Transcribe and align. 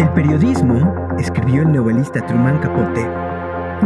El 0.00 0.08
periodismo, 0.14 1.14
escribió 1.18 1.60
el 1.60 1.72
novelista 1.72 2.24
Truman 2.26 2.58
Capote, 2.60 3.02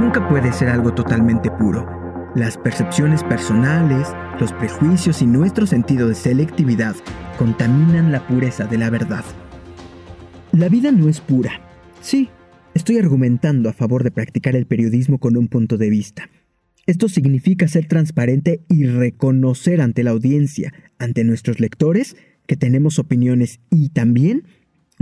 nunca 0.00 0.28
puede 0.28 0.52
ser 0.52 0.68
algo 0.68 0.94
totalmente 0.94 1.50
puro. 1.50 2.30
Las 2.36 2.56
percepciones 2.56 3.24
personales, 3.24 4.06
los 4.38 4.52
prejuicios 4.52 5.22
y 5.22 5.26
nuestro 5.26 5.66
sentido 5.66 6.06
de 6.06 6.14
selectividad 6.14 6.94
contaminan 7.36 8.12
la 8.12 8.24
pureza 8.28 8.64
de 8.64 8.78
la 8.78 8.90
verdad. 8.90 9.24
La 10.52 10.68
vida 10.68 10.92
no 10.92 11.08
es 11.08 11.20
pura. 11.20 11.60
Sí, 12.00 12.28
estoy 12.74 12.98
argumentando 12.98 13.68
a 13.68 13.72
favor 13.72 14.04
de 14.04 14.12
practicar 14.12 14.54
el 14.54 14.66
periodismo 14.66 15.18
con 15.18 15.36
un 15.36 15.48
punto 15.48 15.78
de 15.78 15.90
vista. 15.90 16.30
Esto 16.86 17.08
significa 17.08 17.66
ser 17.66 17.88
transparente 17.88 18.60
y 18.68 18.84
reconocer 18.84 19.80
ante 19.80 20.04
la 20.04 20.12
audiencia, 20.12 20.72
ante 20.96 21.24
nuestros 21.24 21.58
lectores, 21.58 22.16
que 22.46 22.56
tenemos 22.56 23.00
opiniones 23.00 23.58
y 23.68 23.88
también 23.88 24.44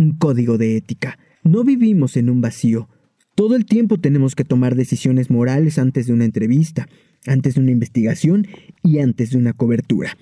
un 0.02 0.12
código 0.12 0.58
de 0.58 0.76
ética. 0.76 1.18
No 1.44 1.64
vivimos 1.64 2.16
en 2.16 2.28
un 2.28 2.40
vacío. 2.40 2.88
Todo 3.34 3.56
el 3.56 3.64
tiempo 3.64 3.98
tenemos 3.98 4.34
que 4.34 4.44
tomar 4.44 4.74
decisiones 4.74 5.30
morales 5.30 5.78
antes 5.78 6.06
de 6.06 6.12
una 6.12 6.24
entrevista, 6.24 6.88
antes 7.26 7.54
de 7.54 7.60
una 7.60 7.70
investigación 7.70 8.46
y 8.82 8.98
antes 8.98 9.30
de 9.30 9.38
una 9.38 9.52
cobertura. 9.52 10.16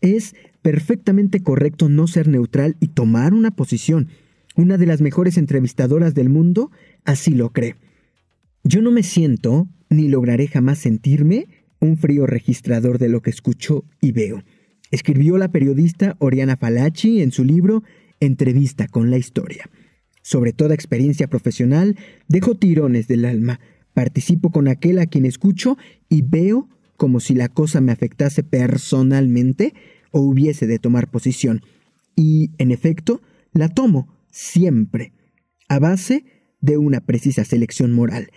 Es 0.00 0.34
perfectamente 0.60 1.40
correcto 1.40 1.88
no 1.88 2.06
ser 2.06 2.28
neutral 2.28 2.76
y 2.78 2.88
tomar 2.88 3.34
una 3.34 3.50
posición. 3.50 4.08
Una 4.54 4.78
de 4.78 4.86
las 4.86 5.00
mejores 5.00 5.36
entrevistadoras 5.38 6.14
del 6.14 6.28
mundo 6.28 6.70
así 7.04 7.32
lo 7.32 7.50
cree. 7.50 7.76
Yo 8.64 8.80
no 8.80 8.92
me 8.92 9.02
siento, 9.02 9.66
ni 9.88 10.08
lograré 10.08 10.46
jamás 10.46 10.78
sentirme, 10.78 11.46
un 11.80 11.96
frío 11.96 12.26
registrador 12.26 12.98
de 12.98 13.08
lo 13.08 13.22
que 13.22 13.30
escucho 13.30 13.84
y 14.00 14.12
veo. 14.12 14.44
Escribió 14.92 15.36
la 15.38 15.50
periodista 15.50 16.16
Oriana 16.18 16.56
Falachi 16.56 17.22
en 17.22 17.32
su 17.32 17.44
libro 17.44 17.82
Entrevista 18.22 18.86
con 18.86 19.10
la 19.10 19.18
Historia. 19.18 19.68
Sobre 20.22 20.52
toda 20.52 20.74
experiencia 20.74 21.26
profesional, 21.26 21.96
dejo 22.28 22.54
tirones 22.54 23.08
del 23.08 23.24
alma, 23.24 23.58
participo 23.94 24.50
con 24.50 24.68
aquel 24.68 25.00
a 25.00 25.06
quien 25.06 25.26
escucho 25.26 25.76
y 26.08 26.22
veo 26.22 26.68
como 26.96 27.18
si 27.18 27.34
la 27.34 27.48
cosa 27.48 27.80
me 27.80 27.90
afectase 27.90 28.44
personalmente 28.44 29.74
o 30.12 30.20
hubiese 30.20 30.68
de 30.68 30.78
tomar 30.78 31.10
posición. 31.10 31.62
Y, 32.14 32.52
en 32.58 32.70
efecto, 32.70 33.22
la 33.52 33.68
tomo 33.68 34.14
siempre, 34.30 35.12
a 35.68 35.80
base 35.80 36.24
de 36.60 36.76
una 36.76 37.00
precisa 37.00 37.44
selección 37.44 37.90
moral. 37.92 38.30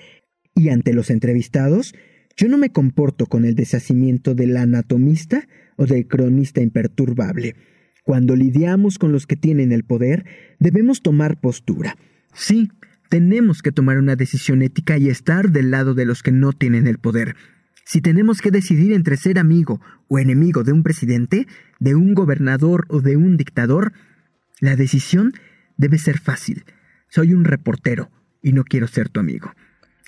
Y 0.55 0.69
ante 0.69 0.93
los 0.93 1.11
entrevistados, 1.11 1.93
yo 2.35 2.47
no 2.49 2.57
me 2.57 2.71
comporto 2.71 3.27
con 3.27 3.45
el 3.45 3.53
deshacimiento 3.53 4.33
del 4.33 4.57
anatomista 4.57 5.47
o 5.77 5.85
del 5.85 6.07
cronista 6.07 6.61
imperturbable. 6.61 7.55
Cuando 8.05 8.35
lidiamos 8.35 8.99
con 8.99 9.11
los 9.11 9.25
que 9.25 9.35
tienen 9.35 9.71
el 9.71 9.83
poder, 9.83 10.25
debemos 10.59 11.01
tomar 11.01 11.39
postura. 11.39 11.97
Sí, 12.35 12.69
tenemos 13.09 13.63
que 13.63 13.71
tomar 13.71 13.97
una 13.97 14.15
decisión 14.15 14.61
ética 14.61 14.99
y 14.99 15.09
estar 15.09 15.49
del 15.49 15.71
lado 15.71 15.95
de 15.95 16.05
los 16.05 16.21
que 16.21 16.31
no 16.31 16.53
tienen 16.53 16.85
el 16.85 16.99
poder. 16.99 17.35
Si 17.83 18.01
tenemos 18.01 18.41
que 18.41 18.51
decidir 18.51 18.93
entre 18.93 19.17
ser 19.17 19.39
amigo 19.39 19.81
o 20.07 20.19
enemigo 20.19 20.63
de 20.63 20.71
un 20.71 20.83
presidente, 20.83 21.47
de 21.79 21.95
un 21.95 22.13
gobernador 22.13 22.85
o 22.89 23.01
de 23.01 23.17
un 23.17 23.37
dictador, 23.37 23.93
la 24.59 24.75
decisión 24.75 25.33
debe 25.75 25.97
ser 25.97 26.19
fácil. 26.19 26.63
Soy 27.09 27.33
un 27.33 27.43
reportero 27.43 28.11
y 28.39 28.53
no 28.53 28.65
quiero 28.65 28.85
ser 28.85 29.09
tu 29.09 29.19
amigo. 29.19 29.51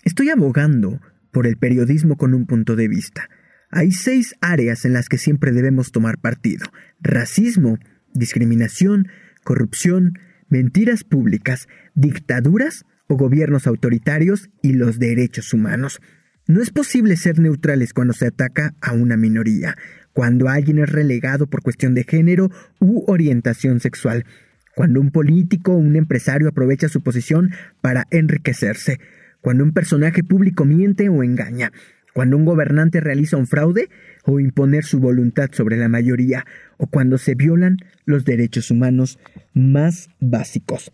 Estoy 0.03 0.29
abogando 0.29 1.01
por 1.31 1.47
el 1.47 1.57
periodismo 1.57 2.15
con 2.15 2.35
un 2.35 2.45
punto 2.45 2.75
de 2.75 2.87
vista. 2.87 3.27
Hay 3.69 3.91
seis 3.91 4.35
áreas 4.39 4.85
en 4.85 4.93
las 4.93 5.09
que 5.09 5.17
siempre 5.17 5.51
debemos 5.51 5.91
tomar 5.91 6.19
partido. 6.19 6.65
Racismo, 7.01 7.79
discriminación, 8.13 9.09
corrupción, 9.43 10.19
mentiras 10.49 11.03
públicas, 11.03 11.67
dictaduras 11.93 12.85
o 13.07 13.15
gobiernos 13.17 13.67
autoritarios 13.67 14.49
y 14.61 14.73
los 14.73 14.99
derechos 14.99 15.53
humanos. 15.53 15.99
No 16.47 16.61
es 16.61 16.69
posible 16.69 17.17
ser 17.17 17.39
neutrales 17.39 17.93
cuando 17.93 18.13
se 18.13 18.27
ataca 18.27 18.73
a 18.79 18.93
una 18.93 19.17
minoría, 19.17 19.75
cuando 20.13 20.47
alguien 20.47 20.79
es 20.79 20.89
relegado 20.89 21.47
por 21.47 21.61
cuestión 21.61 21.93
de 21.93 22.05
género 22.05 22.49
u 22.79 23.03
orientación 23.11 23.81
sexual, 23.81 24.25
cuando 24.73 25.01
un 25.01 25.11
político 25.11 25.73
o 25.73 25.77
un 25.77 25.95
empresario 25.95 26.47
aprovecha 26.47 26.87
su 26.87 27.01
posición 27.01 27.51
para 27.81 28.05
enriquecerse, 28.11 28.99
cuando 29.41 29.63
un 29.63 29.73
personaje 29.73 30.23
público 30.23 30.65
miente 30.65 31.09
o 31.09 31.21
engaña, 31.23 31.71
cuando 32.17 32.35
un 32.35 32.45
gobernante 32.45 32.99
realiza 32.99 33.37
un 33.37 33.45
fraude 33.45 33.89
o 34.25 34.39
imponer 34.39 34.83
su 34.83 34.99
voluntad 34.99 35.51
sobre 35.51 35.77
la 35.77 35.87
mayoría, 35.87 36.47
o 36.77 36.87
cuando 36.87 37.19
se 37.19 37.35
violan 37.35 37.77
los 38.05 38.25
derechos 38.25 38.71
humanos 38.71 39.19
más 39.53 40.09
básicos. 40.19 40.91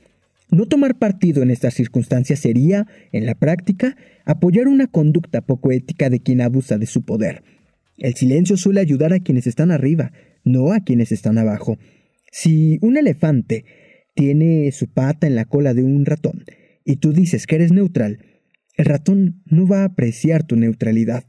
No 0.51 0.66
tomar 0.66 1.00
partido 1.00 1.41
en 1.41 1.50
estas 1.50 1.75
circunstancias 1.75 2.39
sería, 2.39 2.88
en 3.13 3.25
la 3.25 3.35
práctica, 3.35 3.95
apoyar 4.25 4.67
una 4.67 4.88
conducta 4.88 5.39
poco 5.39 5.72
ética 5.72 6.09
de 6.09 6.19
quien 6.19 6.41
abusa 6.41 6.78
de 6.78 6.88
su 6.88 7.03
poder. 7.06 7.41
El 7.97 8.16
silencio 8.16 8.57
suele 8.57 8.81
ayudar 8.81 9.13
a 9.13 9.22
quienes 9.22 9.47
están 9.47 9.72
arriba, 9.72 10.12
no 10.44 10.73
a 10.73 10.81
quienes 10.81 11.13
están 11.13 11.38
abajo. 11.38 11.78
Si 12.33 12.79
un 12.81 12.97
elefante 12.97 13.63
tiene 14.13 14.73
su 14.73 14.89
pata 14.89 15.25
en 15.25 15.35
la 15.35 15.45
cola 15.45 15.73
de 15.73 15.83
un 15.83 16.06
ratón 16.06 16.44
y 16.83 16.97
tú 16.97 17.13
dices 17.13 17.47
que 17.47 17.56
eres 17.56 17.72
neutral, 17.72 18.19
el 18.75 18.85
ratón 18.85 19.41
no 19.45 19.67
va 19.67 19.81
a 19.81 19.85
apreciar 19.85 20.44
tu 20.44 20.56
neutralidad, 20.56 21.25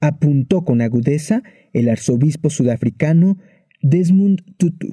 apuntó 0.00 0.64
con 0.64 0.80
agudeza 0.80 1.42
el 1.72 1.88
arzobispo 1.88 2.50
sudafricano 2.50 3.38
Desmond 3.80 4.56
Tutu. 4.56 4.92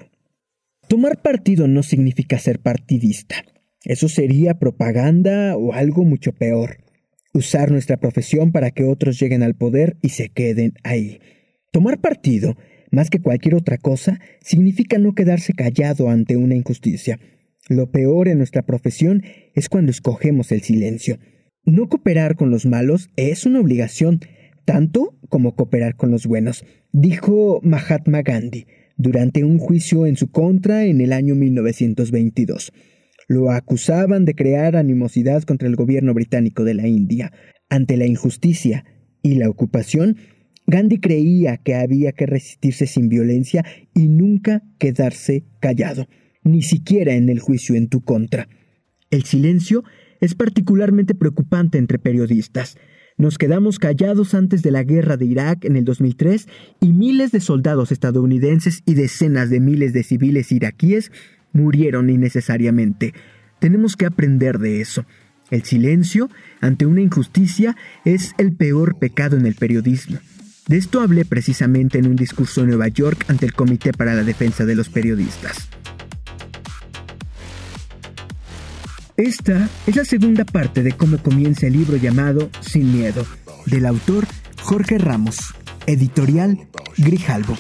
Tomar 0.88 1.22
partido 1.22 1.68
no 1.68 1.84
significa 1.84 2.38
ser 2.40 2.60
partidista. 2.60 3.36
Eso 3.84 4.10
sería 4.10 4.60
propaganda 4.60 5.56
o 5.58 5.74
algo 5.74 6.04
mucho 6.04 6.34
peor. 6.34 6.78
Usar 7.34 7.72
nuestra 7.72 7.98
profesión 7.98 8.52
para 8.52 8.72
que 8.72 8.84
otros 8.84 9.20
lleguen 9.20 9.42
al 9.42 9.56
poder 9.56 9.98
y 10.02 10.10
se 10.10 10.30
queden 10.30 10.74
ahí. 10.84 11.20
Tomar 11.72 12.00
partido, 12.02 12.58
más 12.92 13.10
que 13.10 13.22
cualquier 13.22 13.56
otra 13.56 13.78
cosa, 13.78 14.20
significa 14.42 14.98
no 14.98 15.16
quedarse 15.16 15.54
callado 15.54 16.10
ante 16.10 16.36
una 16.36 16.56
injusticia. 16.56 17.20
Lo 17.70 17.90
peor 17.90 18.28
en 18.28 18.38
nuestra 18.38 18.64
profesión 18.64 19.24
es 19.54 19.70
cuando 19.70 19.92
escogemos 19.92 20.52
el 20.52 20.62
silencio. 20.62 21.18
No 21.66 21.90
cooperar 21.90 22.36
con 22.36 22.50
los 22.50 22.66
malos 22.66 23.10
es 23.16 23.46
una 23.46 23.60
obligación, 23.60 24.20
tanto 24.66 25.16
como 25.30 25.56
cooperar 25.56 25.96
con 25.96 26.10
los 26.10 26.26
buenos, 26.26 26.66
dijo 26.92 27.60
Mahatma 27.64 28.24
Gandhi 28.24 28.66
durante 28.98 29.44
un 29.44 29.60
juicio 29.60 30.08
en 30.08 30.16
su 30.16 30.32
contra 30.32 30.86
en 30.86 31.02
el 31.02 31.14
año 31.14 31.36
1922. 31.36 32.74
Lo 33.28 33.52
acusaban 33.52 34.26
de 34.26 34.34
crear 34.34 34.76
animosidad 34.76 35.44
contra 35.44 35.68
el 35.68 35.76
gobierno 35.76 36.16
británico 36.16 36.64
de 36.64 36.74
la 36.74 36.88
India. 36.88 37.32
Ante 37.70 37.96
la 37.96 38.08
injusticia 38.08 38.84
y 39.22 39.36
la 39.36 39.48
ocupación, 39.48 40.18
Gandhi 40.66 41.00
creía 41.00 41.58
que 41.58 41.76
había 41.76 42.12
que 42.12 42.26
resistirse 42.26 42.88
sin 42.88 43.08
violencia 43.08 43.64
y 43.94 44.08
nunca 44.08 44.64
quedarse 44.80 45.46
callado, 45.60 46.08
ni 46.44 46.64
siquiera 46.64 47.14
en 47.14 47.30
el 47.30 47.40
juicio 47.40 47.76
en 47.76 47.88
tu 47.88 48.02
contra. 48.02 48.50
El 49.12 49.24
silencio 49.26 49.84
es 50.22 50.36
particularmente 50.36 51.16
preocupante 51.16 51.78
entre 51.78 52.00
periodistas. 52.00 52.78
Nos 53.18 53.38
quedamos 53.38 53.78
callados 53.78 54.34
antes 54.34 54.64
de 54.64 54.72
la 54.72 54.84
guerra 54.84 55.18
de 55.18 55.26
Irak 55.26 55.66
en 55.66 55.76
el 55.76 55.84
2003 55.84 56.48
y 56.80 56.94
miles 56.94 57.32
de 57.32 57.42
soldados 57.42 57.92
estadounidenses 57.92 58.84
y 58.86 58.94
decenas 58.94 59.50
de 59.50 59.60
miles 59.60 59.94
de 59.94 60.04
civiles 60.04 60.52
iraquíes 60.52 61.12
murieron 61.52 62.10
innecesariamente. 62.10 63.14
Tenemos 63.60 63.96
que 63.96 64.06
aprender 64.06 64.60
de 64.60 64.82
eso. 64.82 65.06
El 65.50 65.64
silencio 65.64 66.30
ante 66.62 66.86
una 66.86 67.02
injusticia 67.02 67.76
es 68.06 68.34
el 68.38 68.54
peor 68.54 68.98
pecado 68.98 69.38
en 69.38 69.46
el 69.46 69.56
periodismo. 69.56 70.18
De 70.68 70.78
esto 70.78 71.02
hablé 71.02 71.26
precisamente 71.26 72.00
en 72.00 72.08
un 72.08 72.16
discurso 72.16 72.62
en 72.62 72.68
Nueva 72.68 72.88
York 72.88 73.26
ante 73.28 73.46
el 73.46 73.54
Comité 73.54 73.92
para 73.92 74.16
la 74.16 74.24
Defensa 74.24 74.66
de 74.66 74.76
los 74.76 74.90
Periodistas. 74.90 75.70
Esta 79.22 79.70
es 79.86 79.96
la 79.96 80.04
segunda 80.04 80.46
parte 80.46 80.82
de 80.82 80.94
cómo 80.94 81.20
comienza 81.20 81.68
el 81.68 81.74
libro 81.74 81.96
llamado 81.96 82.50
Sin 82.60 82.92
Miedo, 82.92 83.24
del 83.68 83.86
autor 83.86 84.26
Jorge 84.64 84.98
Ramos, 84.98 85.54
editorial 85.86 86.58
Grijalvo. 86.98 87.56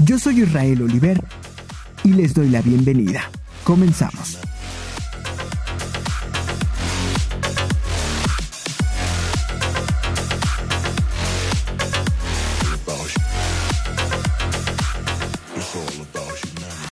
Yo 0.00 0.18
soy 0.18 0.42
Israel 0.42 0.82
Oliver 0.82 1.24
y 2.04 2.12
les 2.12 2.34
doy 2.34 2.50
la 2.50 2.60
bienvenida. 2.60 3.30
Comenzamos. 3.64 4.38